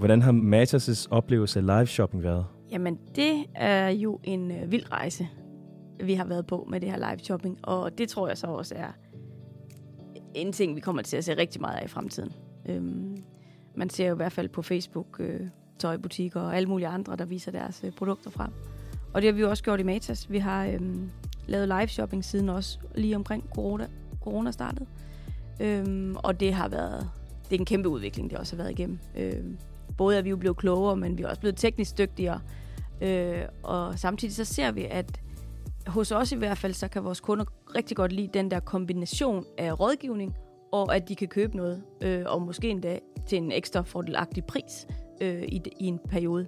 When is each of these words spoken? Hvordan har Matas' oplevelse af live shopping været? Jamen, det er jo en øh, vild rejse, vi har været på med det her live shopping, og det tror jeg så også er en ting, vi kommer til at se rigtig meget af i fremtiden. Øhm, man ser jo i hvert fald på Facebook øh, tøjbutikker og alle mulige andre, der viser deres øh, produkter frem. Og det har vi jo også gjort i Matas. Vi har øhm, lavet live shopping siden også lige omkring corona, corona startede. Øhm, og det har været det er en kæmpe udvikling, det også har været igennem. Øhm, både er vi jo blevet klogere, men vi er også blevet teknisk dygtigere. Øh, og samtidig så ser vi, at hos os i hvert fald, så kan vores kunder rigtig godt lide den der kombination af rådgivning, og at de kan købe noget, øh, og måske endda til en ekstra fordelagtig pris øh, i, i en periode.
Hvordan 0.00 0.22
har 0.22 0.32
Matas' 0.32 1.06
oplevelse 1.10 1.58
af 1.58 1.66
live 1.66 1.86
shopping 1.86 2.22
været? 2.22 2.46
Jamen, 2.70 2.98
det 3.16 3.44
er 3.54 3.88
jo 3.88 4.20
en 4.24 4.50
øh, 4.50 4.72
vild 4.72 4.92
rejse, 4.92 5.28
vi 6.04 6.14
har 6.14 6.24
været 6.24 6.46
på 6.46 6.66
med 6.70 6.80
det 6.80 6.90
her 6.90 6.96
live 6.96 7.18
shopping, 7.18 7.58
og 7.62 7.98
det 7.98 8.08
tror 8.08 8.28
jeg 8.28 8.38
så 8.38 8.46
også 8.46 8.74
er 8.74 8.88
en 10.34 10.52
ting, 10.52 10.76
vi 10.76 10.80
kommer 10.80 11.02
til 11.02 11.16
at 11.16 11.24
se 11.24 11.36
rigtig 11.36 11.60
meget 11.60 11.76
af 11.76 11.84
i 11.84 11.88
fremtiden. 11.88 12.32
Øhm, 12.68 13.16
man 13.76 13.90
ser 13.90 14.06
jo 14.06 14.14
i 14.14 14.16
hvert 14.16 14.32
fald 14.32 14.48
på 14.48 14.62
Facebook 14.62 15.16
øh, 15.20 15.40
tøjbutikker 15.78 16.40
og 16.40 16.56
alle 16.56 16.68
mulige 16.68 16.88
andre, 16.88 17.16
der 17.16 17.24
viser 17.24 17.52
deres 17.52 17.84
øh, 17.84 17.92
produkter 17.92 18.30
frem. 18.30 18.50
Og 19.14 19.22
det 19.22 19.28
har 19.28 19.34
vi 19.34 19.40
jo 19.40 19.50
også 19.50 19.64
gjort 19.64 19.80
i 19.80 19.82
Matas. 19.82 20.30
Vi 20.30 20.38
har 20.38 20.66
øhm, 20.66 21.10
lavet 21.46 21.68
live 21.68 21.88
shopping 21.88 22.24
siden 22.24 22.48
også 22.48 22.78
lige 22.94 23.16
omkring 23.16 23.44
corona, 23.54 23.86
corona 24.20 24.50
startede. 24.50 24.86
Øhm, 25.60 26.16
og 26.16 26.40
det 26.40 26.54
har 26.54 26.68
været 26.68 27.10
det 27.50 27.56
er 27.56 27.60
en 27.60 27.66
kæmpe 27.66 27.88
udvikling, 27.88 28.30
det 28.30 28.38
også 28.38 28.56
har 28.56 28.62
været 28.62 28.70
igennem. 28.78 28.98
Øhm, 29.16 29.58
både 30.00 30.18
er 30.18 30.22
vi 30.22 30.30
jo 30.30 30.36
blevet 30.36 30.56
klogere, 30.56 30.96
men 30.96 31.18
vi 31.18 31.22
er 31.22 31.28
også 31.28 31.40
blevet 31.40 31.56
teknisk 31.56 31.98
dygtigere. 31.98 32.40
Øh, 33.00 33.42
og 33.62 33.98
samtidig 33.98 34.34
så 34.34 34.44
ser 34.44 34.72
vi, 34.72 34.86
at 34.90 35.20
hos 35.86 36.12
os 36.12 36.32
i 36.32 36.36
hvert 36.36 36.58
fald, 36.58 36.72
så 36.72 36.88
kan 36.88 37.04
vores 37.04 37.20
kunder 37.20 37.44
rigtig 37.74 37.96
godt 37.96 38.12
lide 38.12 38.30
den 38.34 38.50
der 38.50 38.60
kombination 38.60 39.44
af 39.58 39.80
rådgivning, 39.80 40.34
og 40.72 40.96
at 40.96 41.08
de 41.08 41.16
kan 41.16 41.28
købe 41.28 41.56
noget, 41.56 41.82
øh, 42.00 42.22
og 42.26 42.42
måske 42.42 42.68
endda 42.68 42.98
til 43.26 43.38
en 43.38 43.52
ekstra 43.52 43.82
fordelagtig 43.82 44.44
pris 44.44 44.86
øh, 45.20 45.42
i, 45.42 45.62
i 45.80 45.86
en 45.86 45.98
periode. 46.08 46.46